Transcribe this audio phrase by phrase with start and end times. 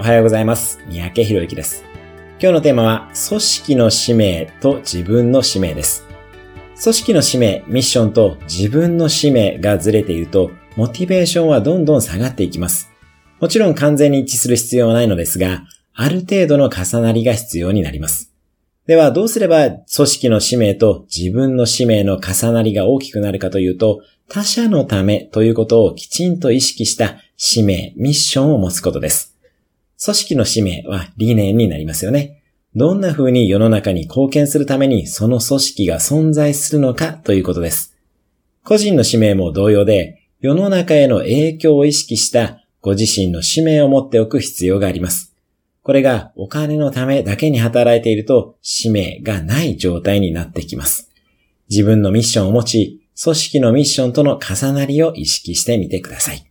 [0.00, 0.78] おはようございます。
[0.86, 1.82] 三宅博之です。
[2.40, 6.06] 今日のテーマは、組織の使命と自分の使命です。
[6.80, 12.92] 組織の使命、ミッションと自分の使命がずれていると、モチベーションはどんどん下がっていきます。
[13.40, 18.32] もちろん完全に一致する必要はないのですが、ある程度の重なりが必要になります。
[18.86, 29.37] では、どうすれば組織の使命と自分の使命の重なりが大きくなるかというと、他者のためということをきちんと意識した使命、ミッションを持つことです。
[30.02, 32.42] 組織の使命は理念になりますよね。
[32.76, 37.96] どんな風に世の中に貢献するためにその組織が存在するのかということです。
[38.62, 45.34] 個人の使命も同様で、世の中への影響を意識したご自身の使命を持っておく必要があります。
[45.82, 51.10] これがお金のためだけに働いていると使命がない状態になってきます。
[51.70, 56.47] 自分のミッションを持ち、組織のミッションとの重なりを意識してみてください。